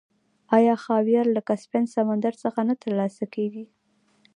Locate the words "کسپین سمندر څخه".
1.49-2.59